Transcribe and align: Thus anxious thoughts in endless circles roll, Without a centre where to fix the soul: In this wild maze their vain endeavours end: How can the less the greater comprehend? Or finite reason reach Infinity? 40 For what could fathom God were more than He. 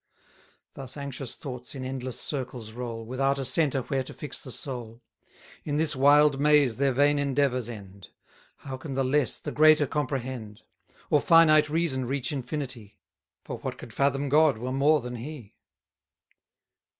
Thus 0.73 0.97
anxious 0.97 1.35
thoughts 1.35 1.75
in 1.75 1.85
endless 1.85 2.19
circles 2.19 2.71
roll, 2.71 3.05
Without 3.05 3.37
a 3.37 3.45
centre 3.45 3.81
where 3.83 4.01
to 4.05 4.15
fix 4.15 4.41
the 4.41 4.49
soul: 4.51 5.03
In 5.63 5.77
this 5.77 5.95
wild 5.95 6.39
maze 6.39 6.77
their 6.77 6.91
vain 6.91 7.19
endeavours 7.19 7.69
end: 7.69 8.09
How 8.65 8.77
can 8.77 8.95
the 8.95 9.05
less 9.05 9.37
the 9.37 9.51
greater 9.51 9.85
comprehend? 9.85 10.63
Or 11.11 11.21
finite 11.21 11.69
reason 11.69 12.05
reach 12.07 12.31
Infinity? 12.31 12.97
40 13.43 13.43
For 13.43 13.63
what 13.63 13.77
could 13.77 13.93
fathom 13.93 14.27
God 14.27 14.57
were 14.57 14.71
more 14.71 15.01
than 15.01 15.17
He. 15.17 15.53